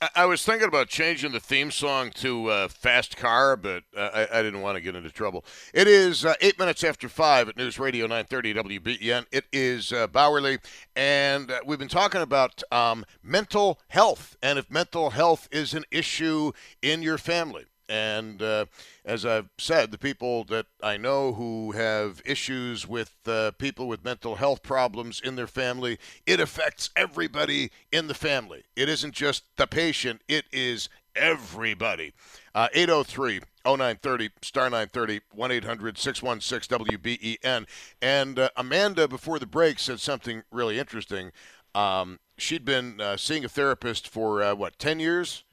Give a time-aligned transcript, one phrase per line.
[0.00, 4.38] I, was thinking about changing the theme song to uh, Fast Car, but uh, I,
[4.38, 5.44] I didn't want to get into trouble.
[5.74, 9.26] It is uh, eight minutes after five at News Radio 930 WBEN.
[9.32, 10.58] It is uh, Bauerle,
[10.94, 15.84] and uh, we've been talking about um, mental health and if mental health is an
[15.90, 17.64] issue in your family.
[17.88, 18.66] And uh,
[19.04, 24.04] as I've said, the people that I know who have issues with uh, people with
[24.04, 28.64] mental health problems in their family, it affects everybody in the family.
[28.76, 32.12] It isn't just the patient, it is everybody.
[32.54, 37.66] Uh, 803 0930 star 930 1 800 616 WBEN.
[38.00, 41.32] And uh, Amanda, before the break, said something really interesting.
[41.74, 45.44] Um, she'd been uh, seeing a therapist for uh, what, 10 years?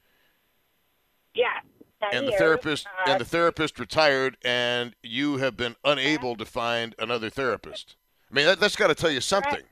[1.34, 1.60] Yeah.
[2.02, 6.44] 10 and the therapist Uh, and the therapist retired and you have been unable to
[6.44, 7.96] find another therapist
[8.30, 9.62] i mean that, that's got to tell you something.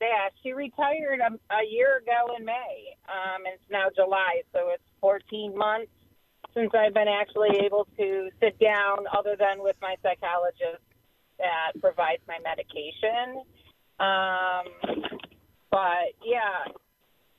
[0.00, 2.94] Yeah, she retired a, a year ago in May.
[3.08, 5.90] Um, and it's now July, so it's 14 months
[6.52, 10.82] since I've been actually able to sit down, other than with my psychologist
[11.38, 13.42] that provides my medication.
[13.98, 15.00] Um,
[15.70, 16.70] but yeah,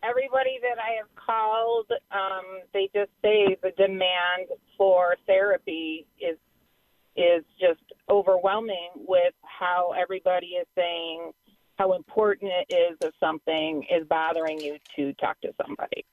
[0.07, 6.38] everybody that I have called, um, they just say the demand for therapy is
[7.17, 7.79] is just
[8.09, 11.31] overwhelming with how everybody is saying
[11.77, 16.05] how important it is if something is bothering you to talk to somebody.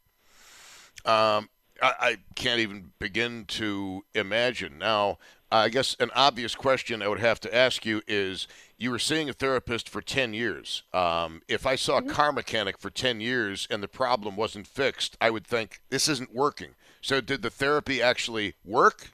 [1.05, 1.49] um,
[1.81, 4.79] I, I can't even begin to imagine.
[4.79, 5.19] Now
[5.53, 9.29] i guess an obvious question i would have to ask you is you were seeing
[9.29, 10.83] a therapist for 10 years.
[10.93, 15.17] Um, if i saw a car mechanic for 10 years and the problem wasn't fixed
[15.21, 16.71] i would think this isn't working.
[17.01, 19.11] So did the therapy actually work?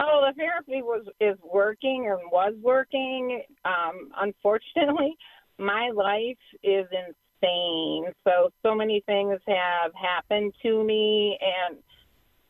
[0.00, 3.42] Oh, the therapy was is working and was working.
[3.66, 5.16] Um, unfortunately,
[5.58, 6.86] my life is
[7.42, 8.12] insane.
[8.24, 11.76] So so many things have happened to me, and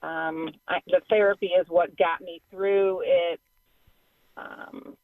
[0.02, 3.40] um, I, the therapy is what got me through it
[4.36, 4.96] um,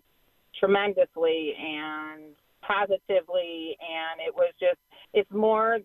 [0.59, 3.77] tremendously and positively.
[3.81, 4.79] And it was just
[5.13, 5.79] it's more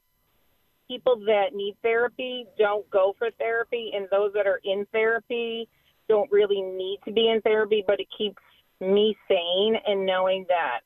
[0.87, 5.67] people that need therapy don't go for therapy, and those that are in therapy
[6.09, 8.41] don't really need to be in therapy, but it keeps
[8.81, 10.79] me sane and knowing that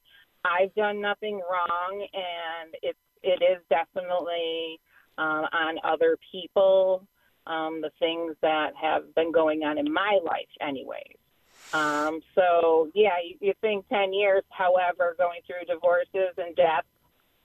[0.44, 4.80] I've done nothing wrong and it's it is definitely
[5.18, 7.06] uh, on other people
[7.48, 11.18] um, the things that have been going on in my life anyways.
[11.74, 14.44] Um, so yeah, you, you think ten years.
[14.50, 16.88] However, going through divorces and deaths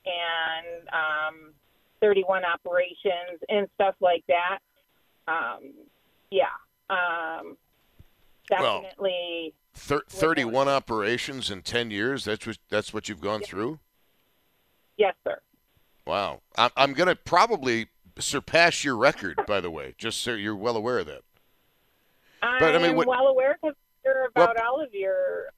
[0.06, 1.52] and um,
[2.00, 4.58] 31 operations and stuff like that.
[5.28, 5.72] Um,
[6.30, 6.44] yeah.
[6.88, 7.56] Um,
[8.50, 9.54] Well- definitely.
[9.72, 13.78] Thir- 31 operations in 10 years that's what that's what you've gone through
[14.97, 15.38] yes, sir.
[16.10, 16.41] Wow.
[16.56, 17.87] I'm, I'm going to probably
[18.19, 21.22] surpass your record, by the way, just so you're well aware of that.
[22.41, 25.50] But, I mean, I'm what- well aware because you're about all of your.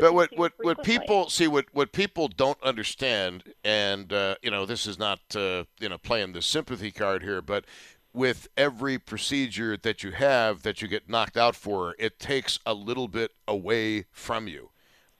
[0.00, 4.66] But what, what, what people see, what, what people don't understand, and, uh, you know,
[4.66, 7.64] this is not, uh, you know, playing the sympathy card here, but
[8.12, 12.74] with every procedure that you have that you get knocked out for, it takes a
[12.74, 14.70] little bit away from you.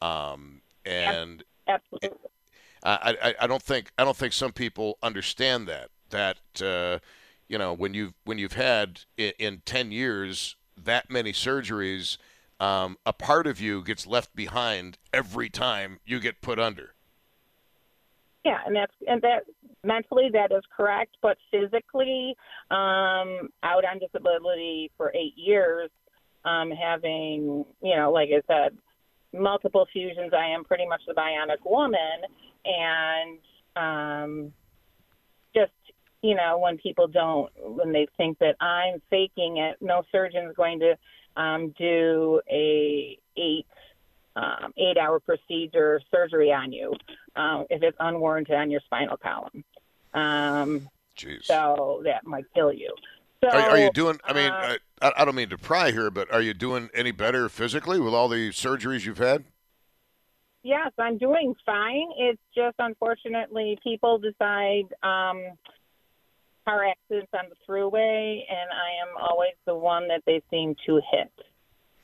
[0.03, 2.19] Um, and Absolutely.
[2.83, 6.99] I, I, I don't think I don't think some people understand that that uh,
[7.49, 12.19] you know when you've when you've had in, in ten years that many surgeries,
[12.61, 16.95] um, a part of you gets left behind every time you get put under.
[18.45, 19.45] Yeah, and that's and that
[19.85, 22.37] mentally that is correct, but physically,
[22.71, 25.91] um, out on disability for eight years,
[26.45, 28.79] um, having you know, like I said,
[29.33, 30.33] multiple fusions.
[30.33, 32.23] I am pretty much the bionic woman,
[32.65, 33.39] and
[33.77, 34.53] um,
[35.55, 35.73] just
[36.23, 40.81] you know, when people don't, when they think that I'm faking it, no surgeon's going
[40.81, 40.97] to
[41.41, 43.67] um, do a eight
[44.37, 46.95] um, eight hour procedure surgery on you
[47.37, 49.65] um, if it's unwarranted on your spinal column.
[50.15, 51.45] Um, Jeez.
[51.45, 52.95] so that might kill you.
[53.43, 54.19] So, Are, are you doing?
[54.25, 57.13] I mean, uh, I, I don't mean to pry here, but are you doing any
[57.13, 59.45] better physically with all the surgeries you've had?
[60.65, 62.09] Yes, I'm doing fine.
[62.19, 65.45] It's just unfortunately people decide um,
[66.67, 71.01] car accidents on the Thruway, and I am always the one that they seem to
[71.11, 71.33] hit,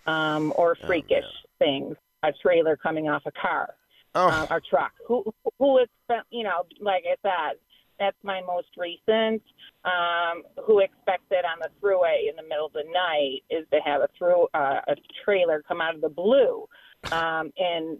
[0.06, 1.24] um, or freakish
[1.58, 1.96] things.
[2.22, 3.74] A trailer coming off a car,
[4.14, 4.92] Oh, uh, or truck.
[5.06, 5.24] Who
[5.58, 6.26] who expect?
[6.30, 7.58] You know, like I said,
[7.98, 9.42] that's my most recent.
[9.84, 14.00] Um, who expected on the Thruway in the middle of the night is to have
[14.00, 16.66] a through uh, a trailer come out of the blue
[17.12, 17.98] um, and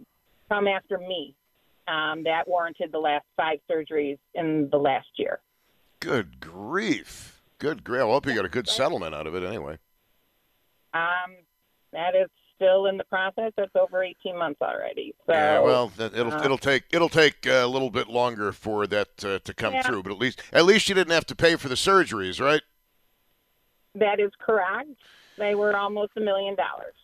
[0.49, 1.35] come after me.
[1.87, 5.41] Um, that warranted the last five surgeries in the last year.
[6.01, 7.43] good grief.
[7.59, 8.03] Good grief.
[8.03, 9.79] I hope you got a good settlement out of it anyway.
[10.95, 11.37] Um,
[11.93, 13.53] that is still in the process.
[13.57, 15.15] That's over 18 months already.
[15.27, 18.87] So, yeah, well, it'll uh, it'll take it'll take uh, a little bit longer for
[18.87, 19.83] that uh, to come Yeah.
[19.83, 22.63] through, but at least at least you didn't have to pay for the surgeries, right?
[23.97, 24.89] that is correct.
[25.39, 26.95] They were almost a million dollars.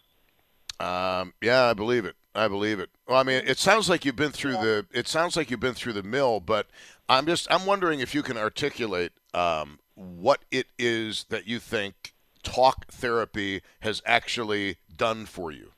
[0.81, 2.17] Um, yeah, I believe it.
[2.35, 2.91] I believe it.
[3.07, 4.87] Well, I mean, it sounds like you've been through the.
[4.93, 6.69] It sounds like you've been through the mill, but
[7.09, 7.47] I'm just.
[7.51, 12.13] I'm wondering if you can articulate um, what it is that you think
[12.43, 15.73] talk therapy has actually done for you.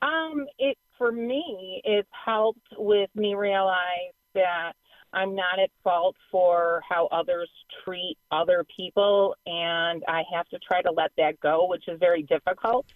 [0.00, 4.74] Um, it for me, it's helped with me realize that
[5.12, 7.50] I'm not at fault for how others
[7.84, 12.22] treat other people, and I have to try to let that go, which is very
[12.22, 12.86] difficult,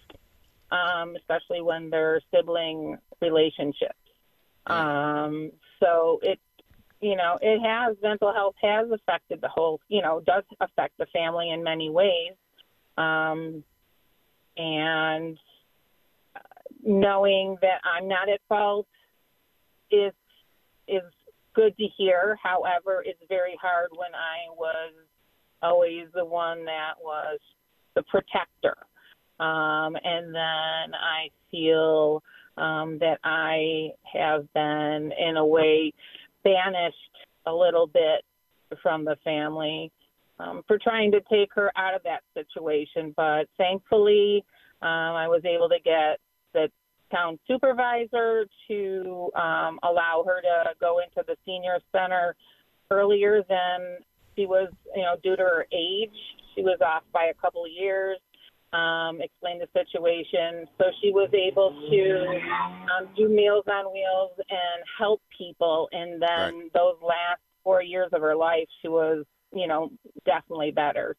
[0.71, 3.93] um, especially when they're sibling relationships.
[4.67, 6.39] Um, so it,
[7.01, 11.07] you know, it has mental health has affected the whole, you know, does affect the
[11.07, 12.33] family in many ways,
[12.97, 13.63] um,
[14.59, 15.37] and
[16.83, 18.87] knowing that I'm not at fault
[19.89, 20.13] is
[20.87, 21.01] is
[21.55, 22.37] good to hear.
[22.43, 24.93] However, it's very hard when I was
[25.61, 27.39] always the one that was
[27.95, 28.75] the protector.
[29.39, 32.21] Um, and then I feel
[32.57, 35.93] um, that I have been, in a way,
[36.43, 36.95] banished
[37.45, 38.25] a little bit
[38.81, 39.91] from the family
[40.39, 43.13] um, for trying to take her out of that situation.
[43.15, 44.43] But thankfully,
[44.81, 46.19] um, I was able to get
[46.53, 46.69] the
[47.11, 52.35] town supervisor to um, allow her to go into the senior center
[52.91, 53.97] earlier than
[54.35, 56.15] she was, you know, due to her age.
[56.55, 58.17] She was off by a couple of years.
[58.71, 62.39] Um, explained the situation, so she was able to
[62.93, 65.89] um, do Meals on Wheels and help people.
[65.91, 69.91] And then those last four years of her life, she was, you know,
[70.25, 71.15] definitely better.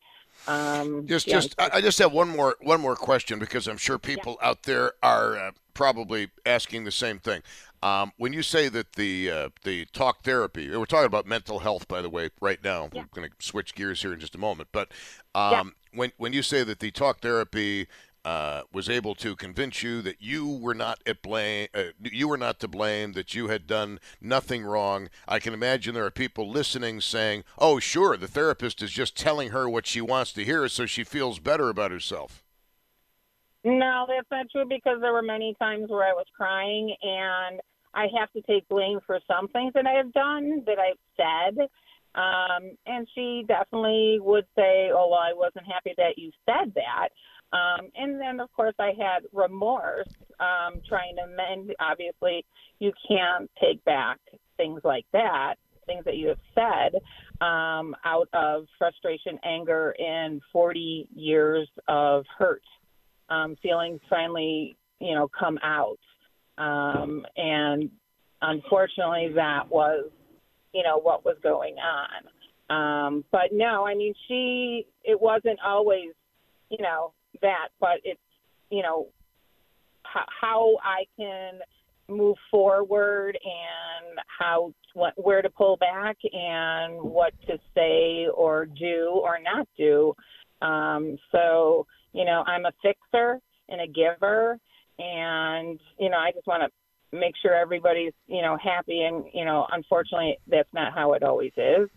[0.47, 3.77] Um, Just, yeah, just, I I just have one more, one more question because I'm
[3.77, 7.43] sure people out there are uh, probably asking the same thing.
[7.83, 11.89] Um, when you say that the uh, the talk therapy, we're talking about mental health,
[11.89, 12.91] by the way, right now.
[12.93, 13.03] Yeah.
[13.03, 14.69] We're going to switch gears here in just a moment.
[14.71, 14.93] But
[15.35, 17.89] um, when when you say that the talk therapy
[18.25, 22.37] uh, was able to convince you that you were not at blame, uh, you were
[22.37, 26.51] not to blame, that you had done nothing wrong, I can imagine there are people
[26.51, 30.69] listening saying, "Oh, sure, the therapist is just telling her what she wants to hear,
[30.69, 32.43] so she feels better about herself."
[33.65, 37.61] No, that's not true because there were many times where I was crying and
[37.93, 41.69] I have to take blame for some things that I have done that I've said.
[42.15, 47.11] Um, and she definitely would say, Oh, well, I wasn't happy that you said that.
[47.53, 51.75] Um, and then, of course, I had remorse um, trying to mend.
[51.81, 52.45] Obviously,
[52.79, 54.19] you can't take back
[54.57, 55.55] things like that,
[55.87, 57.01] things that you have said,
[57.45, 62.63] um, out of frustration, anger, and 40 years of hurt
[63.31, 65.99] um, feelings finally, you know, come out.
[66.59, 67.91] Um, and
[68.43, 70.11] unfortunately, that was,
[70.73, 72.27] you know, what was going on.
[72.71, 76.11] Um, but no, I mean, she, it wasn't always,
[76.71, 77.13] you know,
[77.43, 78.21] that, but it's,
[78.71, 79.09] you know,
[80.03, 81.61] how, how I can
[82.09, 89.21] move forward and how, what, where to pull back and what to say or do
[89.23, 90.15] or not do.
[90.63, 94.59] Um, so, you know, I'm a fixer and a giver,
[94.99, 99.03] and you know, I just want to make sure everybody's you know happy.
[99.03, 101.89] And you know, unfortunately, that's not how it always is.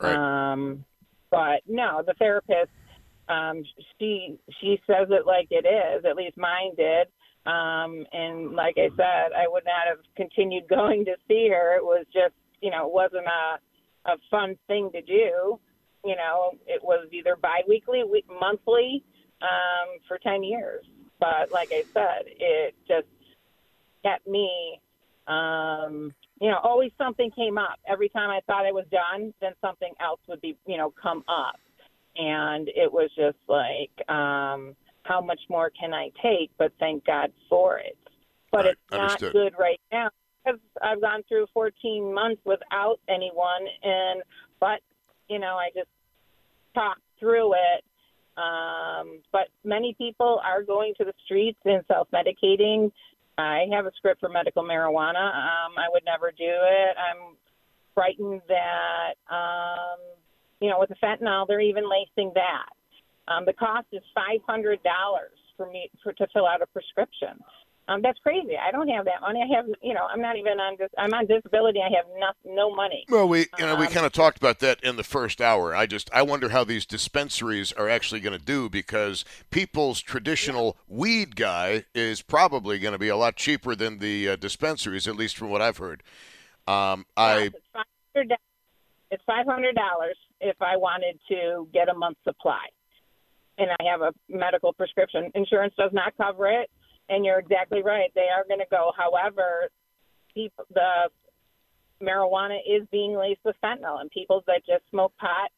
[0.00, 0.52] Right.
[0.52, 0.84] Um,
[1.30, 2.70] but no, the therapist,
[3.28, 3.62] um,
[3.98, 6.04] she she says it like it is.
[6.04, 7.08] At least mine did.
[7.46, 11.76] Um, and like I said, I would not have continued going to see her.
[11.76, 13.58] It was just, you know, it wasn't a
[14.10, 15.58] a fun thing to do.
[16.04, 19.02] You know, it was either biweekly, we- monthly,
[19.40, 20.84] um, for ten years.
[21.18, 23.06] But like I said, it just
[24.04, 24.80] kept me.
[25.26, 27.78] Um, you know, always something came up.
[27.88, 31.24] Every time I thought I was done, then something else would be, you know, come
[31.28, 31.56] up,
[32.16, 36.50] and it was just like, um, how much more can I take?
[36.58, 37.96] But thank God for it.
[38.50, 39.32] But Right, it's not understood.
[39.32, 40.10] good right now
[40.44, 44.22] because I've gone through 14 months without anyone, and
[44.60, 44.80] but
[45.28, 45.88] you know, I just
[46.74, 47.84] talked through it.
[48.36, 52.90] Um, but many people are going to the streets and self-medicating.
[53.38, 55.28] I have a script for medical marijuana.
[55.34, 56.96] Um, I would never do it.
[56.98, 57.36] I'm
[57.94, 59.98] frightened that, um,
[60.64, 62.72] you know, with the fentanyl, they're even lacing that.
[63.28, 67.34] Um, the cost is five hundred dollars for me for to fill out a prescription.
[67.86, 68.56] Um, that's crazy.
[68.56, 69.40] I don't have that money.
[69.44, 70.76] I have, you know, I'm not even on.
[70.76, 71.80] Dis- I'm on disability.
[71.80, 73.04] I have no, no money.
[73.10, 75.74] Well, we you know we Um, kind of talked about that in the first hour.
[75.76, 80.78] I just I wonder how these dispensaries are actually going to do because people's traditional
[80.88, 85.16] weed guy is probably going to be a lot cheaper than the uh, dispensaries, at
[85.16, 86.02] least from what I've heard.
[86.66, 87.52] Um, I Yes,
[88.14, 88.34] hundred.
[89.10, 92.66] It's five hundred dollars if I wanted to get a month's supply,
[93.58, 95.30] and I have a medical prescription.
[95.34, 96.70] Insurance does not cover it,
[97.08, 98.10] and you're exactly right.
[98.14, 98.92] They are going to go.
[98.96, 99.68] However,
[100.32, 101.10] people, the
[102.02, 105.50] marijuana is being laced with fentanyl, and people that just smoke pot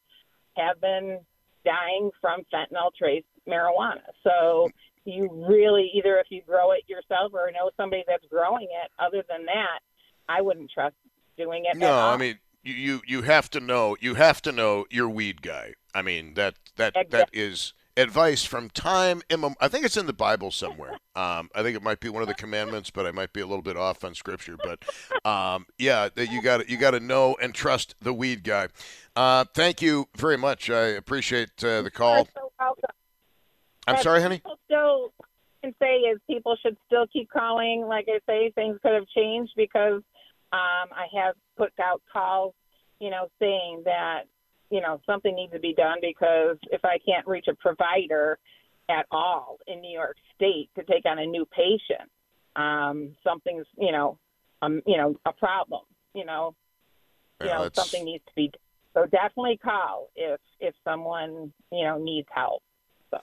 [0.55, 1.19] have been
[1.65, 4.01] dying from fentanyl trace marijuana.
[4.23, 4.69] So
[5.05, 8.91] you really either if you grow it yourself or know somebody that's growing it.
[8.99, 9.79] Other than that,
[10.27, 10.95] I wouldn't trust
[11.37, 11.77] doing it.
[11.77, 11.93] no.
[11.93, 12.37] I mean
[12.67, 15.73] you, you you have to know you have to know your weed guy.
[15.93, 17.41] I mean that that that Exactly.
[17.41, 20.97] is advice from time immem- I think it's in the Bible somewhere.
[21.17, 23.47] Um, I think it might be one of the commandments, but I might be a
[23.47, 24.55] little bit off on scripture.
[24.55, 24.85] But
[25.25, 28.67] um, yeah, that you got you got to know and trust the weed guy.
[29.15, 30.69] Uh, thank you very much.
[30.69, 32.27] I appreciate uh, the call.
[32.35, 32.51] So.
[33.87, 34.43] I'm But sorry, honey.
[34.65, 35.11] Still
[35.63, 37.85] can say is people should still keep calling.
[37.87, 40.01] Like I say, things could have changed because
[40.53, 42.53] um, I have put out calls,
[42.99, 44.23] you know, saying that
[44.69, 48.37] you know something needs to be done because if I can't reach a provider
[48.89, 52.09] at all in New York State to take on a new patient,
[52.55, 54.17] um, something's you know,
[54.61, 55.81] um, you know, a problem.
[56.13, 56.55] You know,
[57.41, 58.51] you Yeah, know, that's- something needs to be.
[58.93, 62.63] So definitely call if if someone you know needs help.
[63.11, 63.19] So.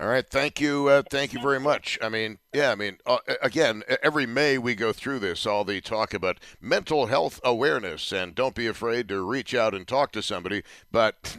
[0.00, 1.98] All right, thank you, uh, thank you very much.
[2.00, 5.80] I mean, yeah, I mean, uh, again, every May we go through this, all the
[5.80, 10.22] talk about mental health awareness, and don't be afraid to reach out and talk to
[10.22, 10.62] somebody.
[10.92, 11.38] But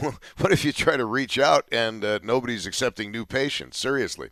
[0.00, 3.78] what if you try to reach out and uh, nobody's accepting new patients?
[3.78, 4.30] Seriously,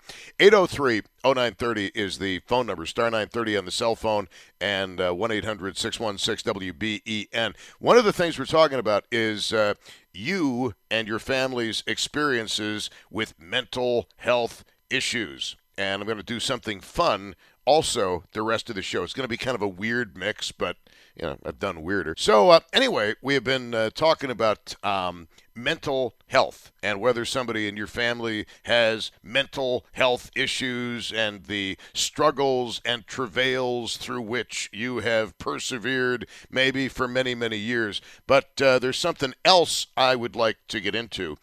[1.25, 4.29] 803-0930 is the phone number, star 930 on the cell phone,
[4.61, 7.55] and uh, 1-800-616-WBEN.
[7.79, 9.73] One of the things we're talking about is uh,
[10.13, 15.57] you and your family's experiences with mental health issues.
[15.77, 19.05] And I'm going to do something fun also the rest of the show.
[19.05, 20.77] It's going to be kind of a weird mix, but
[21.19, 22.15] you know, I've done weirder.
[22.17, 27.67] So uh, anyway, we have been uh, talking about um, mental health and whether somebody
[27.67, 34.99] in your family has mental health issues and the struggles and travails through which you
[34.99, 38.01] have persevered maybe for many many years.
[38.27, 41.37] But uh, there's something else I would like to get into.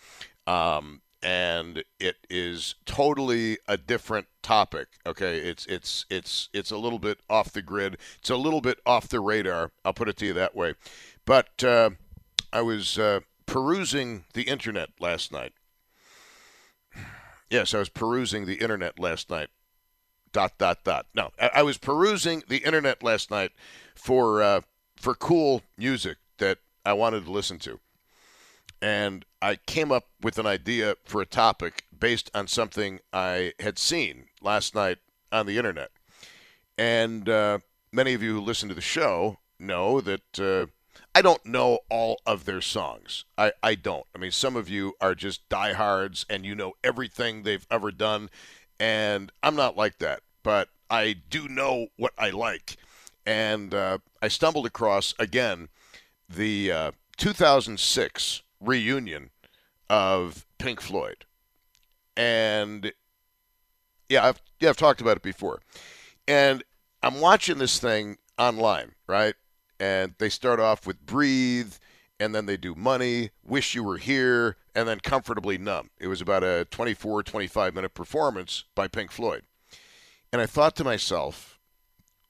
[0.48, 4.88] Um, and it is totally a different topic.
[5.06, 7.98] Okay, it's it's it's it's a little bit off the grid.
[8.20, 9.72] It's a little bit off the radar.
[9.84, 10.76] I'll put it to you that way.
[11.26, 11.92] But uh,
[12.54, 15.54] I was uh, perusing the internet last night.
[17.50, 19.50] Yes, I was perusing the internet last night.
[20.32, 21.08] Dot dot dot.
[21.16, 23.52] No, I, I was perusing the internet last night
[23.96, 24.62] for uh,
[24.96, 27.80] for cool music that I wanted to listen to
[28.82, 33.78] and I came up with an idea for a topic based on something I had
[33.78, 34.98] seen last night
[35.32, 35.92] on the internet.
[36.78, 37.60] And uh,
[37.92, 40.68] many of you who listen to the show know that uh,
[41.14, 43.26] I don't know all of their songs.
[43.38, 44.06] I, I don't.
[44.14, 48.30] I mean, some of you are just diehards and you know everything they've ever done.
[48.80, 52.76] And I'm not like that, but I do know what I like.
[53.26, 55.70] And uh, I stumbled across, again,
[56.30, 59.30] the uh, 2006 reunion
[59.90, 61.26] of Pink Floyd.
[62.18, 62.92] And
[64.10, 65.62] yeah, I've yeah, I've talked about it before.
[66.28, 66.64] And
[67.04, 69.36] I'm watching this thing online, right?
[69.80, 71.74] And they start off with Breathe
[72.20, 75.90] and then they do Money, Wish You Were Here, and then Comfortably Numb.
[76.00, 79.44] It was about a 24 25 minute performance by Pink Floyd.
[80.32, 81.60] And I thought to myself,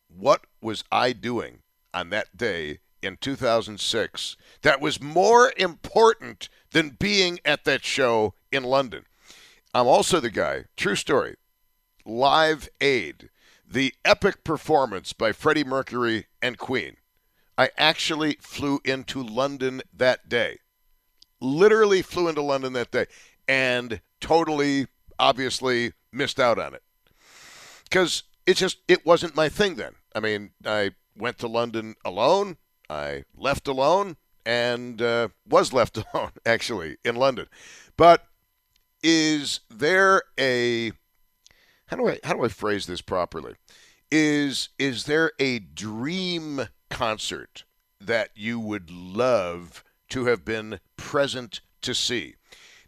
[0.07, 1.59] what was I doing
[1.93, 8.63] on that day in 2006 that was more important than being at that show in
[8.63, 9.05] London.
[9.73, 11.35] I'm also the guy, true story,
[12.05, 13.29] Live Aid,
[13.69, 16.97] the epic performance by Freddie Mercury and Queen.
[17.57, 20.59] I actually flew into London that day.
[21.39, 23.05] Literally flew into London that day
[23.47, 24.87] and totally,
[25.19, 26.83] obviously, missed out on it.
[27.83, 29.95] Because it just, it wasn't my thing then.
[30.13, 32.57] I mean, I went to London alone.
[32.89, 37.47] I left alone and uh, was left alone, actually, in London.
[37.97, 38.27] But
[39.03, 40.91] is there a
[41.87, 43.53] how do I how do I phrase this properly?
[44.11, 47.63] Is is there a dream concert
[47.99, 52.35] that you would love to have been present to see?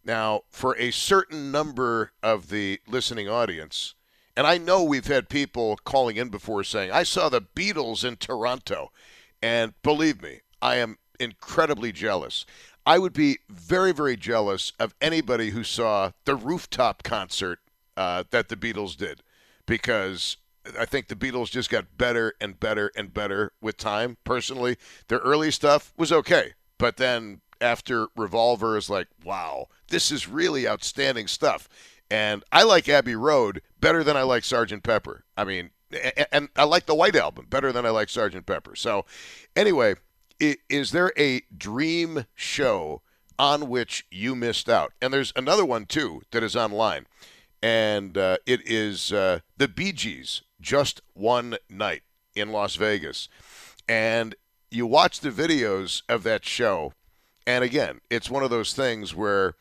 [0.03, 3.93] Now, for a certain number of the listening audience,
[4.37, 8.15] and I know we've had people calling in before saying, I saw the Beatles in
[8.15, 8.91] Toronto.
[9.41, 12.45] And believe me, I am incredibly jealous.
[12.85, 17.59] I would be very, very jealous of anybody who saw the rooftop concert
[17.97, 19.21] uh, that the Beatles did
[19.65, 20.37] because
[20.79, 24.17] I think the Beatles just got better and better and better with time.
[24.23, 24.77] Personally,
[25.07, 30.67] their early stuff was okay, but then after Revolver is like, wow, this is really
[30.67, 31.67] outstanding stuff.
[32.09, 35.25] And I like Abbey Road better than I like Sergeant Pepper.
[35.35, 35.71] I mean,
[36.31, 38.75] and I like the White Album better than I like Sergeant Pepper.
[38.75, 39.05] So,
[39.55, 39.95] anyway,
[40.39, 43.01] is there a dream show
[43.39, 44.93] on which you missed out?
[45.01, 47.07] And there's another one too that is online,
[47.61, 50.41] and uh, it is uh, the Bee Gees.
[50.59, 52.01] Just one night
[52.35, 53.29] in Las Vegas,
[53.87, 54.35] and
[54.71, 56.93] you watch the videos of that show,
[57.45, 59.53] and again, it's one of those things where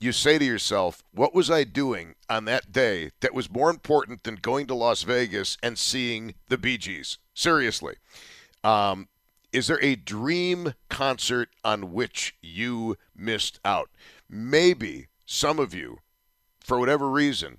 [0.00, 4.22] you say to yourself, what was I doing on that day that was more important
[4.22, 7.18] than going to Las Vegas and seeing the Bee Gees?
[7.34, 7.96] Seriously.
[8.62, 9.08] Um,
[9.52, 13.90] is there a dream concert on which you missed out?
[14.28, 15.98] Maybe some of you,
[16.60, 17.58] for whatever reason,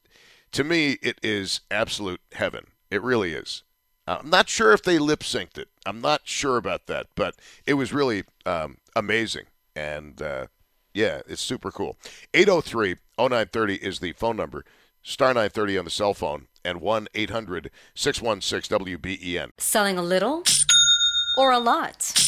[0.52, 2.68] to me it is absolute heaven.
[2.90, 3.62] It really is.
[4.06, 5.68] I'm not sure if they lip synced it.
[5.84, 7.34] I'm not sure about that, but
[7.66, 9.44] it was really um, amazing.
[9.76, 10.46] And uh,
[10.94, 11.98] yeah, it's super cool.
[12.32, 14.64] 803 0930 is the phone number.
[15.02, 19.50] Star 930 on the cell phone and 1 800 616 WBEN.
[19.58, 20.42] Selling a little
[21.36, 22.27] or a lot?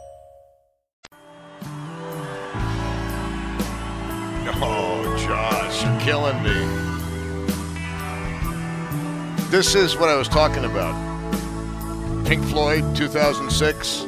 [6.01, 6.53] Killing me.
[9.51, 10.95] This is what I was talking about.
[12.25, 14.05] Pink Floyd, 2006.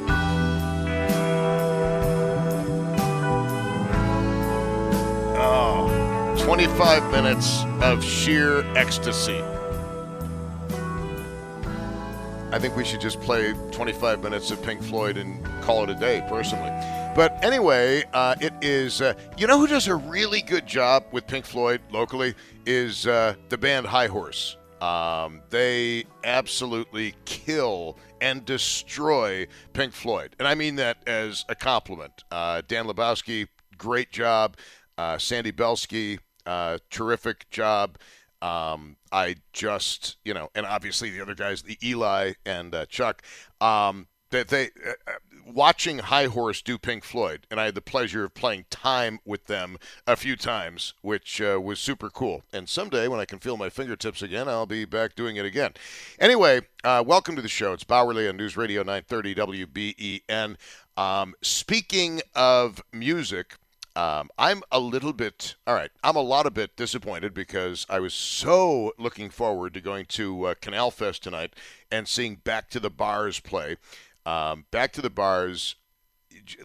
[5.37, 9.43] Oh, 25 minutes of sheer ecstasy.
[12.51, 15.95] I think we should just play 25 minutes of Pink Floyd and call it a
[15.95, 16.71] day, personally.
[17.15, 18.99] But anyway, uh, it is.
[18.99, 22.33] Uh, you know who does a really good job with Pink Floyd locally
[22.65, 24.57] is uh, the band High Horse.
[24.81, 32.23] Um, they absolutely kill and destroy Pink Floyd, and I mean that as a compliment.
[32.31, 33.47] Uh, Dan Lebowski,
[33.77, 34.57] great job.
[34.97, 37.99] Uh, Sandy Belsky, uh, terrific job.
[38.41, 43.21] Um, I just, you know, and obviously the other guys, the Eli and Chuck,
[43.61, 45.11] um, they, uh,
[45.45, 49.45] watching High Horse do Pink Floyd, and I had the pleasure of playing time with
[49.45, 49.77] them
[50.07, 52.43] a few times, which uh, was super cool.
[52.51, 55.73] And someday, when I can feel my fingertips again, I'll be back doing it again.
[56.19, 57.73] Anyway, uh, welcome to the show.
[57.73, 60.55] It's Bauerle on News Radio 930 WBEN.
[60.95, 63.55] Um, speaking of music,
[63.95, 67.99] um, I'm a little bit, all right, I'm a lot of bit disappointed because I
[67.99, 71.53] was so looking forward to going to uh, Canal Fest tonight
[71.91, 73.77] and seeing Back to the Bars play.
[74.25, 75.75] Um, Back to the Bars,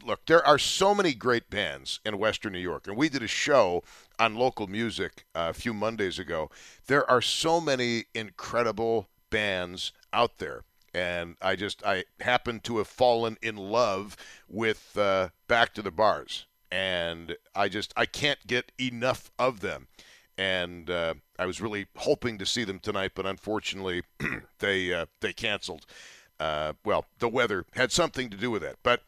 [0.05, 3.29] look, there are so many great bands in Western New York, and we did a
[3.29, 3.83] show
[4.19, 6.51] on local music uh, a few Mondays ago.
[6.87, 10.65] There are so many incredible bands out there.
[10.95, 14.17] And I just, I happen to have fallen in love
[14.49, 19.89] with uh, Back to the Bars and I just I can't get enough of them.
[20.37, 24.03] And uh, I was really hoping to see them tonight, but unfortunately,
[24.61, 25.87] they uh, they canceled.
[26.41, 28.77] Uh, well, the weather had something to do with that.
[28.83, 29.03] But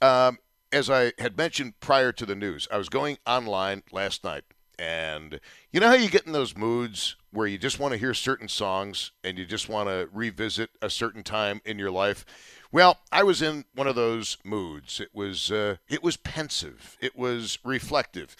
[0.00, 0.38] um,
[0.72, 4.44] as I had mentioned prior to the news, I was going online last night,
[4.78, 5.40] and
[5.72, 8.48] you know how you get in those moods where you just want to hear certain
[8.48, 12.24] songs and you just want to revisit a certain time in your life.
[12.72, 15.00] Well, I was in one of those moods.
[15.00, 16.96] It was uh, it was pensive.
[17.00, 18.36] It was reflective.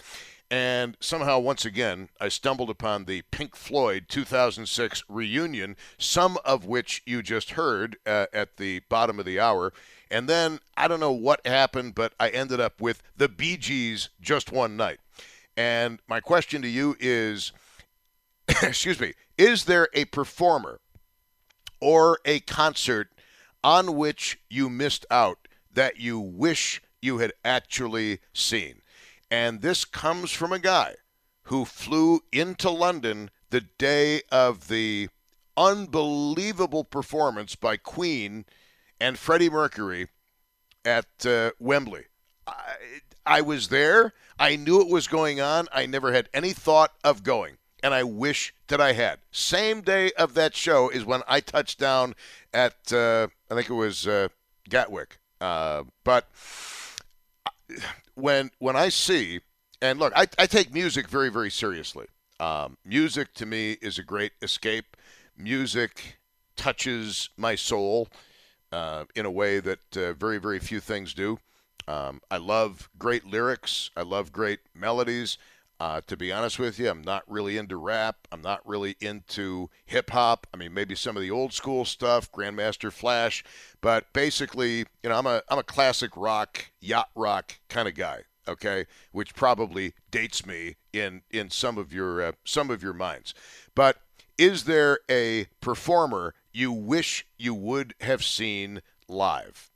[0.51, 7.01] And somehow, once again, I stumbled upon the Pink Floyd 2006 reunion, some of which
[7.05, 9.73] you just heard uh, at the bottom of the hour.
[10.11, 14.09] And then I don't know what happened, but I ended up with the Bee Gees
[14.21, 14.99] just one night.
[15.57, 17.51] And my question to you is
[18.61, 20.79] excuse me, is there a performer
[21.81, 23.09] or a concert
[23.63, 28.81] on which you missed out that you wish you had actually seen?
[29.35, 30.95] And this comes from a guy
[31.43, 35.09] who flew into London the day of the
[35.57, 38.45] unbelievable performance by Queen
[38.97, 40.07] and Freddie Mercury
[40.85, 42.05] at uh, Wembley.
[42.47, 42.75] I,
[43.25, 44.13] I was there.
[44.39, 45.67] I knew it was going on.
[45.73, 49.19] I never had any thought of going, and I wish that I had.
[49.31, 52.15] Same day of that show is when I touched down
[52.53, 54.29] at uh, I think it was uh,
[54.69, 55.19] Gatwick.
[55.41, 56.29] Uh, but
[58.15, 59.41] when when I see
[59.81, 62.07] and look, I, I take music very very seriously.
[62.39, 64.97] Um, music to me is a great escape.
[65.37, 66.17] Music
[66.55, 68.07] touches my soul
[68.71, 71.39] uh, in a way that uh, very very few things do.
[71.87, 73.91] Um, I love great lyrics.
[73.95, 75.37] I love great melodies.
[75.77, 78.27] Uh, to be honest with you, I'm not really into rap.
[78.31, 80.47] I'm not really into hip hop.
[80.53, 83.43] I mean, maybe some of the old school stuff, Grandmaster Flash,
[83.81, 88.21] but basically, you know, I'm a I'm a classic rock, yacht rock kind of guy.
[88.47, 93.33] Okay, which probably dates me in in some of your uh, some of your minds.
[93.73, 93.97] But
[94.37, 99.71] is there a performer you wish you would have seen live?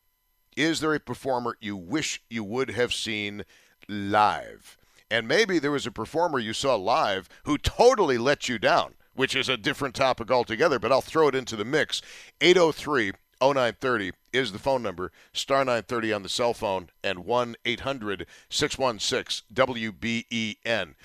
[0.55, 3.43] Is there a performer you wish you would have seen
[3.87, 4.77] live?
[5.11, 9.35] And maybe there was a performer you saw live who totally let you down, which
[9.35, 12.01] is a different topic altogether, but I'll throw it into the mix.
[12.41, 18.27] 803 0930 is the phone number, star 930 on the cell phone, and 1 800
[18.49, 20.95] 616 WBEN.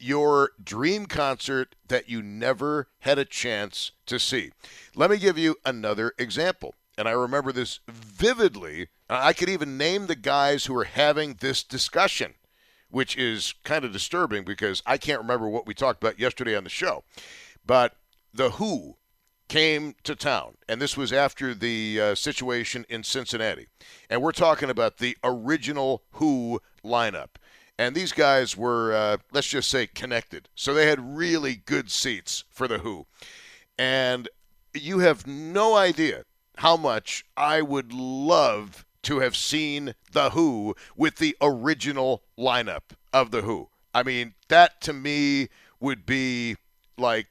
[0.00, 4.52] Your dream concert that you never had a chance to see.
[4.94, 6.74] Let me give you another example.
[6.96, 8.88] And I remember this vividly.
[9.08, 12.34] I could even name the guys who were having this discussion
[12.90, 16.64] which is kind of disturbing because I can't remember what we talked about yesterday on
[16.64, 17.04] the show.
[17.66, 17.96] But
[18.32, 18.96] the Who
[19.48, 23.68] came to town, and this was after the uh, situation in Cincinnati.
[24.10, 27.36] And we're talking about the original Who lineup.
[27.78, 30.48] And these guys were, uh, let's just say, connected.
[30.54, 33.06] So they had really good seats for the Who.
[33.78, 34.28] And
[34.74, 36.24] you have no idea
[36.56, 43.30] how much I would love to have seen The Who with the original lineup of
[43.30, 43.70] The Who.
[43.94, 45.48] I mean, that to me
[45.80, 46.56] would be
[46.98, 47.28] like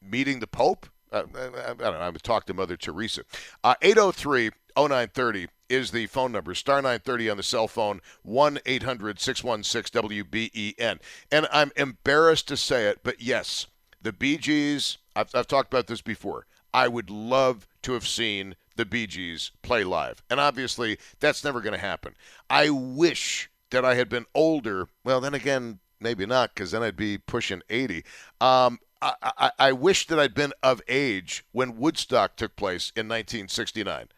[0.00, 0.86] meeting the Pope.
[1.10, 1.90] Uh, I, I, don't know.
[1.94, 3.22] I would talk to Mother Teresa.
[3.64, 6.54] Uh, 803 0930 is the phone number.
[6.54, 11.00] Star 930 on the cell phone, 1 800 616 WBEN.
[11.32, 13.66] And I'm embarrassed to say it, but yes,
[14.00, 16.46] the Gees, I've, I've talked about this before.
[16.72, 20.22] I would love to have seen the Bee Gees play live.
[20.30, 22.14] And obviously, that's never going to happen.
[22.48, 24.88] I wish that I had been older.
[25.04, 28.04] Well, then again, maybe not, because then I'd be pushing 80.
[28.40, 33.06] Um, I, I, I wish that I'd been of age when Woodstock took place in
[33.06, 34.08] 1969.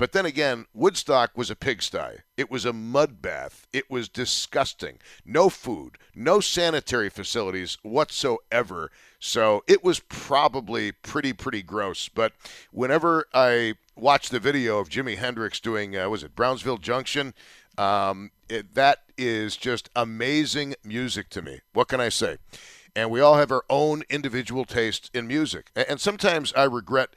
[0.00, 2.22] But then again, Woodstock was a pigsty.
[2.38, 3.66] It was a mud bath.
[3.70, 4.98] It was disgusting.
[5.26, 8.90] No food, no sanitary facilities whatsoever.
[9.18, 12.08] So it was probably pretty, pretty gross.
[12.08, 12.32] But
[12.72, 17.34] whenever I watch the video of Jimi Hendrix doing, uh, was it Brownsville Junction?
[17.76, 21.60] Um, it, that is just amazing music to me.
[21.72, 22.38] What can I say?
[22.96, 25.70] And we all have our own individual taste in music.
[25.76, 27.10] And sometimes I regret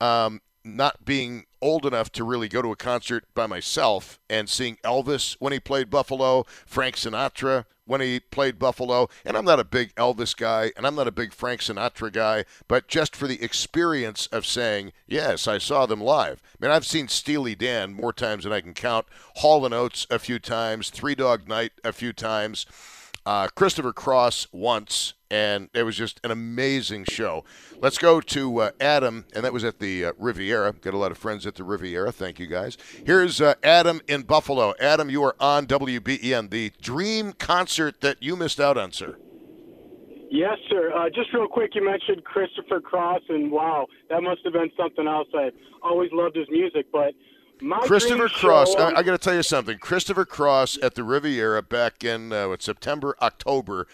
[0.00, 4.76] um, not being old enough to really go to a concert by myself and seeing
[4.84, 9.08] Elvis when he played Buffalo, Frank Sinatra when he played Buffalo.
[9.24, 12.44] And I'm not a big Elvis guy and I'm not a big Frank Sinatra guy,
[12.68, 16.42] but just for the experience of saying, yes, I saw them live.
[16.44, 20.06] I mean, I've seen Steely Dan more times than I can count, Hall and Oates
[20.10, 22.66] a few times, Three Dog Night a few times
[23.26, 27.44] uh, Christopher Cross once, and it was just an amazing show.
[27.80, 30.72] Let's go to uh, Adam, and that was at the uh, Riviera.
[30.72, 32.12] Got a lot of friends at the Riviera.
[32.12, 32.76] Thank you guys.
[33.04, 34.74] Here's uh, Adam in Buffalo.
[34.80, 39.16] Adam, you are on WBEN, the dream concert that you missed out on, sir.
[40.30, 40.92] Yes, sir.
[40.92, 45.06] Uh, just real quick, you mentioned Christopher Cross, and wow, that must have been something
[45.06, 45.28] else.
[45.32, 45.50] I
[45.82, 47.14] always loved his music, but
[47.60, 48.74] my Christopher Cross.
[48.76, 49.78] I, I got to tell you something.
[49.78, 53.86] Christopher Cross at the Riviera back in uh, what, September, October.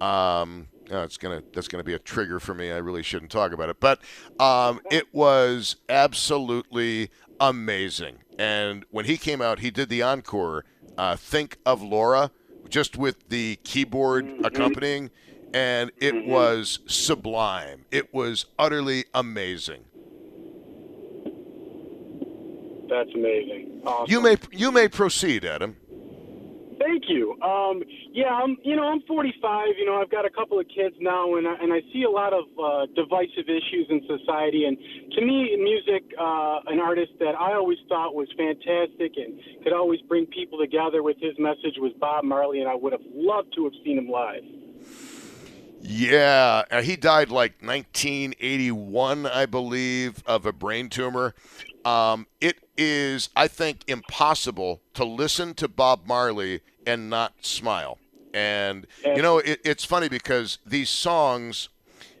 [0.00, 2.70] Um, oh, it's gonna that's gonna be a trigger for me.
[2.70, 4.00] I really shouldn't talk about it, but
[4.38, 8.18] um, it was absolutely amazing.
[8.38, 10.64] And when he came out, he did the encore.
[10.98, 12.30] Uh, Think of Laura,
[12.68, 14.44] just with the keyboard mm-hmm.
[14.44, 15.10] accompanying,
[15.52, 16.30] and it mm-hmm.
[16.30, 17.84] was sublime.
[17.90, 19.84] It was utterly amazing.
[22.88, 23.82] That's amazing.
[23.84, 24.10] Awesome.
[24.10, 25.76] You may you may proceed, Adam.
[26.78, 27.40] Thank you.
[27.42, 28.56] Um, yeah, I'm.
[28.62, 29.68] You know, I'm 45.
[29.78, 32.10] You know, I've got a couple of kids now, and I, and I see a
[32.10, 34.64] lot of uh, divisive issues in society.
[34.64, 34.76] And
[35.12, 40.00] to me, music, uh, an artist that I always thought was fantastic and could always
[40.02, 43.64] bring people together with his message was Bob Marley, and I would have loved to
[43.64, 44.44] have seen him live.
[45.80, 51.34] Yeah, uh, he died like 1981, I believe, of a brain tumor.
[51.86, 57.98] Um, it is, I think, impossible to listen to Bob Marley and not smile.
[58.34, 61.68] And, you know, it, it's funny because these songs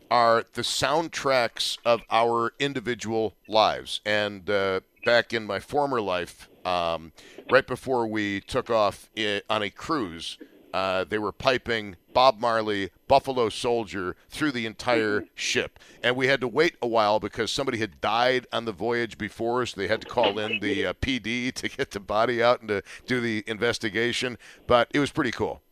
[0.08, 4.00] are the soundtracks of our individual lives.
[4.06, 7.12] And uh, back in my former life, um,
[7.50, 9.10] right before we took off
[9.50, 10.38] on a cruise,
[10.76, 15.78] uh, they were piping Bob Marley, Buffalo Soldier through the entire ship.
[16.02, 19.64] And we had to wait a while because somebody had died on the voyage before,
[19.64, 22.68] so they had to call in the uh, PD to get the body out and
[22.68, 24.36] to do the investigation.
[24.66, 25.62] But it was pretty cool.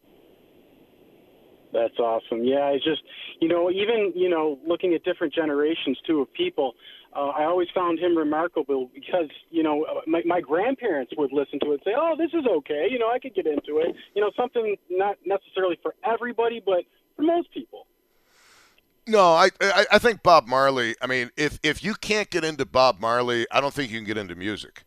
[1.75, 2.43] That's awesome.
[2.43, 3.03] Yeah, it's just,
[3.41, 6.77] you know, even, you know, looking at different generations too of people,
[7.15, 11.71] uh, I always found him remarkable because you know my, my grandparents would listen to
[11.71, 12.87] it and say, "Oh, this is okay.
[12.91, 13.95] You know, I could get into it.
[14.15, 16.85] You know, something not necessarily for everybody, but
[17.17, 17.87] for most people."
[19.07, 20.97] No, I, I I think Bob Marley.
[21.01, 24.07] I mean, if if you can't get into Bob Marley, I don't think you can
[24.07, 24.85] get into music.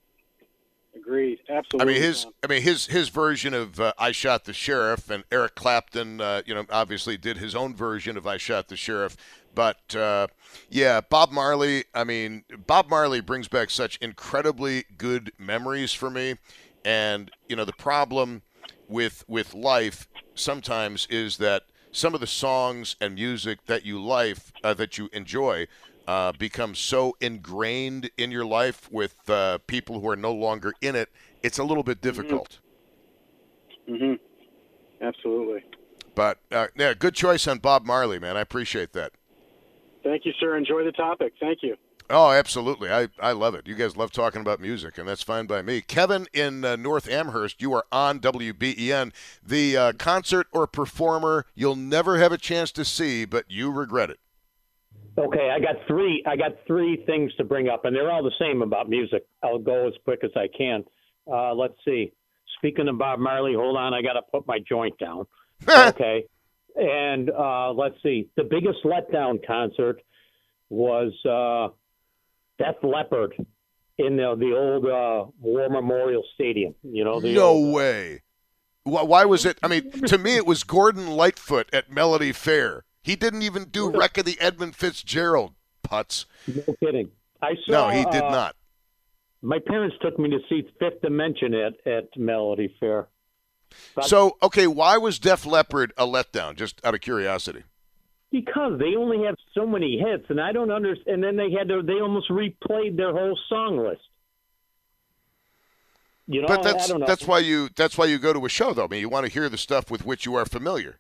[0.98, 1.40] Agreed.
[1.50, 1.82] Absolutely.
[1.82, 2.26] I mean his.
[2.44, 6.22] I mean his his version of uh, "I Shot the Sheriff" and Eric Clapton.
[6.22, 9.16] Uh, you know, obviously did his own version of "I Shot the Sheriff."
[9.54, 10.28] But uh,
[10.70, 11.86] yeah, Bob Marley.
[11.94, 16.36] I mean, Bob Marley brings back such incredibly good memories for me.
[16.86, 18.42] And you know, the problem
[18.88, 24.52] with with life sometimes is that some of the songs and music that you life
[24.64, 25.68] uh, that you enjoy
[26.08, 30.96] uh, become so ingrained in your life with uh, people who are no longer in
[30.96, 31.10] it.
[31.44, 32.60] It's a little bit difficult.
[33.90, 34.14] Mm-hmm.
[35.02, 35.64] Absolutely.
[36.16, 38.38] But uh, yeah, good choice on Bob Marley, man.
[38.38, 39.12] I appreciate that.
[40.04, 40.58] Thank you, sir.
[40.58, 41.34] Enjoy the topic.
[41.40, 41.76] Thank you.
[42.10, 42.90] Oh, absolutely.
[42.90, 43.68] I, I love it.
[43.68, 45.82] You guys love talking about music, and that's fine by me.
[45.82, 49.12] Kevin in uh, North Amherst, you are on WBEN.
[49.46, 54.10] The uh, concert or performer you'll never have a chance to see, but you regret
[54.10, 54.20] it.
[55.18, 56.24] Okay, I got three.
[56.28, 59.26] I got three things to bring up, and they're all the same about music.
[59.44, 60.84] I'll go as quick as I can.
[61.32, 62.14] Uh, let's see.
[62.58, 63.94] Speaking of Bob Marley, hold on.
[63.94, 65.26] I got to put my joint down.
[65.68, 66.26] okay,
[66.76, 68.30] and uh, let's see.
[68.38, 70.02] The biggest letdown concert
[70.70, 71.74] was uh,
[72.60, 73.34] Def Leppard
[73.98, 76.76] in the the old uh, War Memorial Stadium.
[76.84, 78.22] You know, the no old, way.
[78.84, 79.58] Why was it?
[79.64, 82.86] I mean, to me, it was Gordon Lightfoot at Melody Fair.
[83.08, 86.26] He didn't even do Wreck of the Edmund Fitzgerald putts.
[86.46, 87.10] No kidding.
[87.42, 87.72] I saw.
[87.72, 88.56] No, he did uh, not.
[89.42, 93.08] My parents took me to see Fifth Dimension at at Melody Fair.
[93.96, 96.58] But- So, okay, why was Def Leppard a letdown?
[96.58, 97.64] Just out of curiosity.
[98.30, 101.08] Because they only have so many hits, and I don't understand.
[101.08, 104.02] And then they had to, they almost replayed their whole song list.
[106.28, 107.06] You know, But I that's don't know.
[107.06, 108.84] that's why you that's why you go to a show though.
[108.84, 111.00] I mean, you want to hear the stuff with which you are familiar.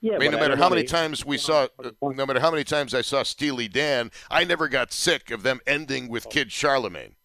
[0.00, 2.64] Yeah, I mean, no matter how many times we saw, uh, no matter how many
[2.64, 7.16] times I saw Steely Dan, I never got sick of them ending with Kid Charlemagne.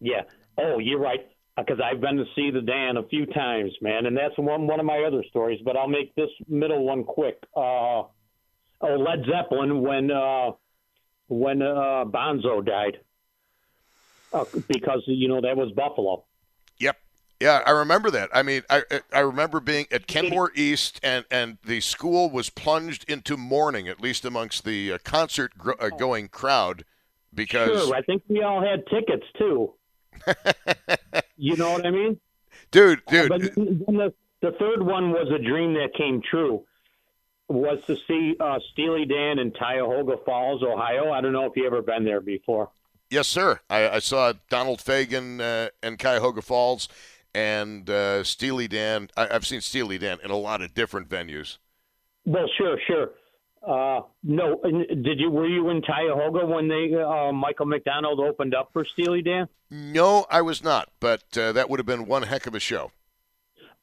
[0.00, 0.22] Yeah.
[0.58, 1.20] Oh, you're right.
[1.58, 4.78] Because I've been to see the Dan a few times, man, and that's one one
[4.78, 5.58] of my other stories.
[5.64, 7.38] But I'll make this middle one quick.
[7.56, 7.60] Uh,
[8.02, 8.10] oh,
[8.82, 10.50] Led Zeppelin when uh,
[11.28, 12.98] when uh, Bonzo died,
[14.34, 16.24] uh, because you know that was Buffalo.
[17.40, 18.30] Yeah, I remember that.
[18.32, 23.04] I mean, I I remember being at Kenmore East, and and the school was plunged
[23.10, 26.84] into mourning, at least amongst the uh, concert gr- uh, going crowd,
[27.34, 29.74] because Sure, I think we all had tickets too.
[31.36, 32.18] you know what I mean?
[32.70, 36.64] dude, dude, But then the, the third one was a dream that came true.
[37.48, 41.12] Was to see uh, Steely Dan in Cuyahoga Falls, Ohio.
[41.12, 42.70] I don't know if you ever been there before.
[43.08, 43.60] yes, sir.
[43.70, 46.88] I, I saw Donald Fagen uh, and Cuyahoga Falls,
[47.36, 49.10] and uh, Steely Dan.
[49.14, 51.58] I, I've seen Steely Dan in a lot of different venues.
[52.24, 53.10] Well, sure, sure.
[53.66, 58.70] Uh, no, did you were you in Cuyahoga when they uh, Michael McDonald opened up
[58.72, 59.48] for Steely Dan?
[59.70, 62.92] No, I was not, but uh, that would have been one heck of a show.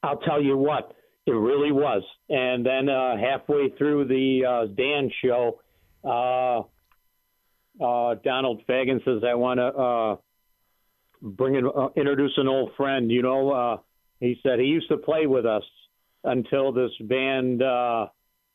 [0.02, 0.94] I'll tell you what,
[1.26, 2.02] it really was.
[2.28, 5.60] And then uh, halfway through the uh, Dan show,
[6.02, 6.60] uh,
[7.84, 10.18] uh, Donald Fagen says, "I want to
[11.24, 13.76] uh, bring in, uh, introduce an old friend." You know, uh,
[14.20, 15.64] he said he used to play with us
[16.22, 18.06] until this band, uh,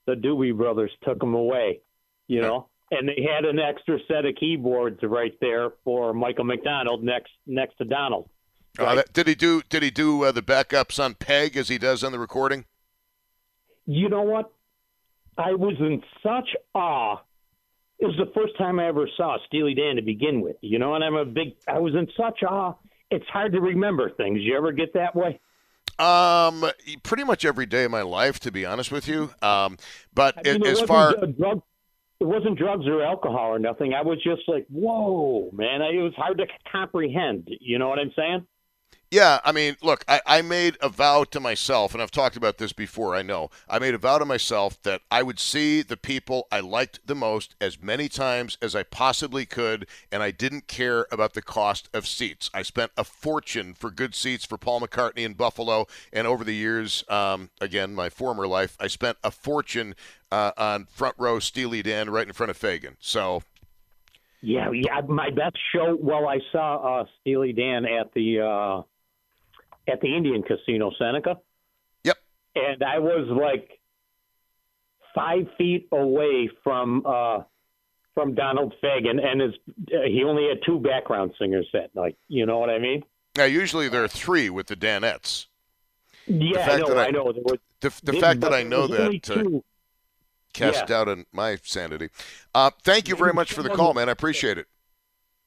[0.05, 1.81] the Doobie Brothers, took him away.
[2.27, 2.67] You know.
[2.91, 7.77] And they had an extra set of keyboards right there for Michael McDonald next next
[7.77, 8.29] to Donald.
[8.77, 9.61] Uh, that, did he do?
[9.69, 12.65] Did he do uh, the backups on Peg as he does on the recording?
[13.85, 14.51] You know what?
[15.37, 17.17] I was in such awe.
[17.99, 20.55] It was the first time I ever saw Steely Dan to begin with.
[20.61, 21.55] You know, and I'm a big.
[21.67, 22.75] I was in such awe.
[23.11, 24.39] It's hard to remember things.
[24.41, 25.39] You ever get that way?
[25.99, 26.63] Um,
[27.03, 29.31] pretty much every day of my life, to be honest with you.
[29.41, 29.77] Um,
[30.13, 31.61] but I mean, it as far drug,
[32.19, 33.93] it wasn't drugs or alcohol or nothing.
[33.93, 35.81] I was just like, whoa, man!
[35.81, 37.49] It was hard to comprehend.
[37.59, 38.47] You know what I'm saying?
[39.11, 42.59] Yeah, I mean, look, I, I made a vow to myself, and I've talked about
[42.59, 43.49] this before, I know.
[43.67, 47.15] I made a vow to myself that I would see the people I liked the
[47.15, 51.89] most as many times as I possibly could, and I didn't care about the cost
[51.91, 52.51] of seats.
[52.53, 56.55] I spent a fortune for good seats for Paul McCartney in Buffalo, and over the
[56.55, 59.95] years, um, again, my former life, I spent a fortune
[60.31, 62.95] uh, on front row Steely Dan right in front of Fagen.
[62.99, 63.41] So,
[64.41, 65.01] Yeah, yeah.
[65.07, 65.97] My best show.
[65.99, 68.83] Well, I saw uh, Steely Dan at the uh,
[69.91, 71.37] at the Indian Casino, Seneca.
[72.03, 72.17] yep.
[72.55, 73.79] and I was like
[75.15, 77.39] five feet away from uh,
[78.13, 79.53] from Donald Fagen, and his
[79.93, 82.17] uh, he only had two background singers that night.
[82.27, 83.03] You know what I mean?
[83.37, 85.45] Now, usually there are three with the Danettes.
[86.27, 86.87] Yeah, I fact know.
[86.89, 87.31] that I- I, know.
[87.31, 89.59] There was, The, the fact that I know there was only that uh,
[90.53, 90.85] cast Yeah.
[90.85, 92.09] doubt on my sanity.
[92.53, 94.09] Uh, thank you very much for the call, man.
[94.09, 94.67] I appreciate it.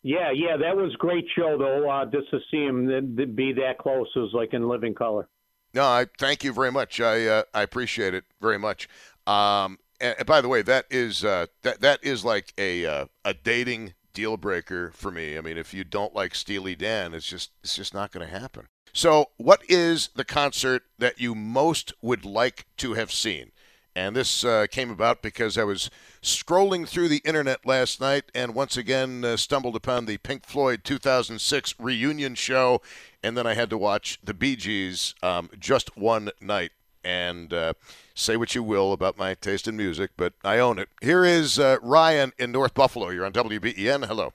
[0.03, 1.89] Yeah, yeah, that was great show though.
[1.89, 2.87] Uh, just to see him
[3.35, 5.29] be that close was like in living color.
[5.75, 7.01] No, I thank you very much.
[7.01, 8.89] I uh, I appreciate it very much.
[9.27, 13.07] Um, and, and, by the way, that is uh, that that is like a uh,
[13.25, 15.39] a dating deal breaker for me.
[15.39, 18.39] I mean, if you don't like Steely Dan, it's just it's just not going to
[18.39, 18.67] happen.
[18.93, 23.53] So, what is the concert that you most would like to have seen?
[23.95, 25.91] And this uh, came about because I was
[26.23, 30.83] scrolling through the internet last night and once again uh, stumbled upon the Pink Floyd
[30.85, 32.81] 2006 reunion show.
[33.23, 36.73] And then I had to watch the Bee Gees um, just one night.
[37.05, 37.75] And uh,
[38.15, 40.89] say what you will about my taste in music, but I own it.
[41.01, 43.09] Here is uh, Ryan in North Buffalo.
[43.11, 44.07] You're on WBEN.
[44.07, 44.33] Hello.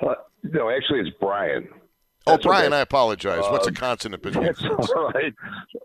[0.00, 1.68] Uh, no, actually, it's Brian.
[2.28, 2.76] Oh, That's oh, Brian, okay.
[2.76, 3.42] I apologize.
[3.50, 4.44] What's a consonant between?
[4.44, 5.34] That's all right.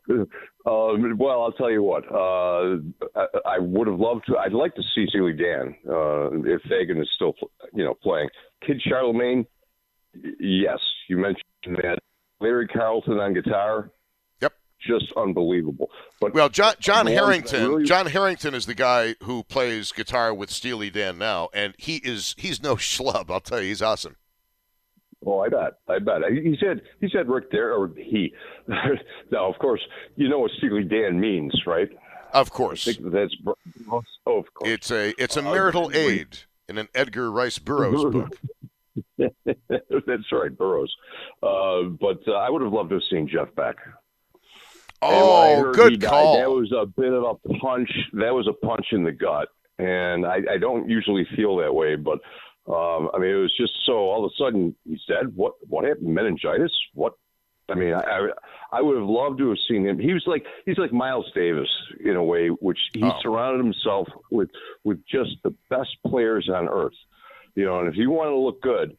[0.09, 2.03] Um, well, I'll tell you what.
[2.09, 2.77] Uh,
[3.15, 4.37] I, I, would have loved to.
[4.37, 7.33] I'd like to see Steely Dan uh, if Fagen is still,
[7.73, 8.29] you know, playing.
[8.65, 9.45] Kid Charlemagne,
[10.39, 11.99] yes, you mentioned that.
[12.39, 13.89] Larry Carlton on guitar,
[14.41, 15.89] yep, just unbelievable.
[16.19, 17.83] But well, John Jon Herington, really...
[17.85, 22.35] Jon Herington is the guy who plays guitar with Steely Dan now, and he is
[22.37, 23.29] he's no schlub.
[23.29, 24.17] I'll tell you, he's awesome.
[25.25, 25.73] Oh, I bet.
[25.87, 26.21] I bet.
[26.31, 28.33] He said he said Rick there or he.
[28.67, 29.81] now, of course,
[30.15, 31.89] you know what Steely Dan means, right?
[32.33, 32.85] Of course.
[32.85, 33.35] that's
[33.87, 34.69] oh, of course.
[34.69, 38.37] It's a it's a uh, marital uh, aid in an Edgar Rice Burroughs book.
[39.17, 40.93] that's right, Burroughs.
[41.41, 43.75] Uh, but uh, I would have loved to have seen Jeff Beck.
[45.01, 46.35] Oh, good call.
[46.35, 47.89] Died, that was a bit of a punch.
[48.13, 51.95] That was a punch in the gut, and I, I don't usually feel that way,
[51.95, 52.19] but
[52.67, 55.53] um, I mean, it was just so all of a sudden he said, "What?
[55.67, 56.13] What happened?
[56.13, 56.71] Meningitis?
[56.93, 57.13] What?"
[57.69, 58.27] I mean, I,
[58.71, 59.99] I would have loved to have seen him.
[59.99, 61.69] He was like he's like Miles Davis
[62.03, 63.13] in a way, which he oh.
[63.21, 64.49] surrounded himself with
[64.83, 66.95] with just the best players on earth.
[67.55, 68.97] You know, and if you want to look good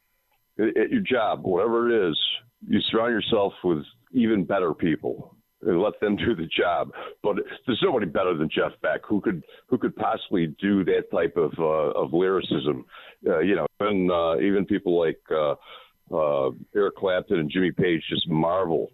[0.59, 2.21] at your job, whatever it is,
[2.69, 5.37] you surround yourself with even better people
[5.67, 6.91] and let them do the job.
[7.23, 7.37] But
[7.67, 11.53] there's nobody better than Jeff Beck who could who could possibly do that type of
[11.59, 12.85] uh, of lyricism.
[13.27, 15.55] Uh, you know, and uh, even people like uh,
[16.15, 18.93] uh, Eric Clapton and Jimmy Page just marvel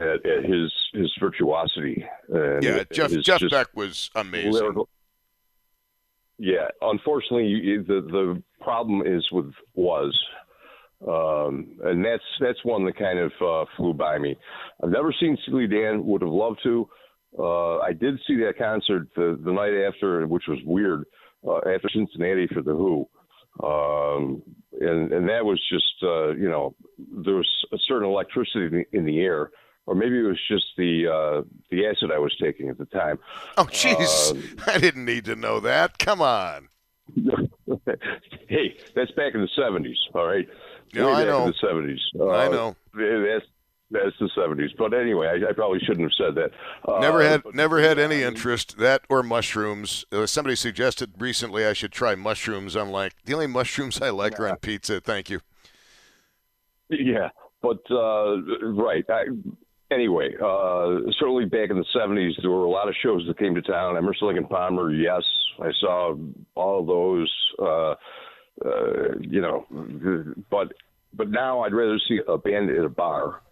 [0.00, 2.04] at, at his his virtuosity.
[2.28, 4.52] And yeah, Jeff Jeff Beck was amazing.
[4.52, 4.88] Lyrical.
[6.38, 10.16] Yeah, unfortunately, the the problem is with was
[11.06, 14.36] um, and that's that's one that kind of uh, flew by me.
[14.82, 16.04] I've never seen Steely Dan.
[16.06, 16.88] Would have loved to.
[17.38, 21.04] Uh, I did see that concert the, the night after, which was weird.
[21.46, 23.08] Uh, after Cincinnati for the Who,
[23.64, 24.42] um,
[24.80, 28.98] and and that was just uh, you know there was a certain electricity in the,
[28.98, 29.50] in the air,
[29.86, 33.20] or maybe it was just the uh, the acid I was taking at the time.
[33.56, 35.98] Oh, jeez, uh, I didn't need to know that.
[35.98, 36.68] Come on.
[38.48, 39.98] hey, that's back in the seventies.
[40.14, 40.48] All right.
[40.92, 41.44] Yeah, I know.
[41.44, 42.00] In the seventies.
[42.18, 42.76] Uh, I know.
[42.94, 43.46] That's
[43.90, 44.70] that's the seventies.
[44.76, 46.50] But anyway, I, I, probably shouldn't have said that.
[46.86, 50.04] Uh, never had but, never had any interest that or mushrooms.
[50.12, 52.76] Uh, somebody suggested recently I should try mushrooms.
[52.76, 54.44] I'm like, the only mushrooms I like yeah.
[54.44, 55.00] are on pizza.
[55.00, 55.40] Thank you.
[56.90, 57.30] Yeah,
[57.62, 59.04] but uh, right.
[59.08, 59.24] I,
[59.90, 63.54] anyway, uh, certainly back in the 70s, there were a lot of shows that came
[63.54, 63.96] to town.
[63.96, 65.22] Emerson, Lake and Palmer, yes,
[65.60, 66.14] I saw
[66.54, 67.34] all of those.
[68.64, 69.66] Uh, you know,
[70.50, 70.72] but
[71.14, 73.42] but now I'd rather see a band at a bar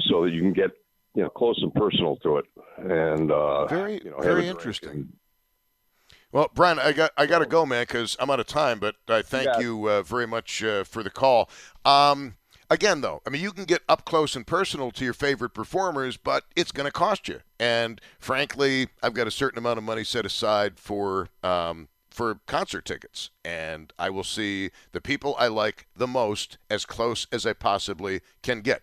[0.00, 0.70] so that you can get
[1.14, 2.44] you know close and personal to it.
[2.78, 5.12] And uh, very you know, very interesting.
[6.32, 8.78] Well, Brian, I got I got to go, man, because I'm out of time.
[8.78, 9.60] But I thank yeah.
[9.60, 11.48] you uh, very much uh, for the call.
[11.84, 12.34] Um,
[12.70, 16.16] again, though, I mean, you can get up close and personal to your favorite performers,
[16.16, 17.40] but it's going to cost you.
[17.58, 22.86] And frankly, I've got a certain amount of money set aside for um, for concert
[22.86, 27.52] tickets, and I will see the people I like the most as close as I
[27.52, 28.80] possibly can get.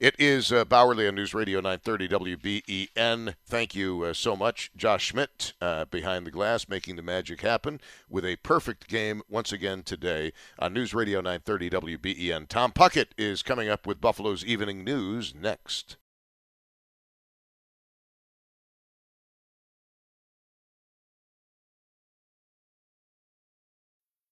[0.00, 2.08] It is uh, Bauerle on News Radio 930
[2.38, 3.34] WBEN.
[3.44, 4.70] Thank you uh, so much.
[4.74, 9.52] Josh Schmidt uh, behind the glass making the magic happen with a perfect game once
[9.52, 12.48] again today on News Radio 930 WBEN.
[12.48, 15.98] Tom Puckett is coming up with Buffalo's Evening News next.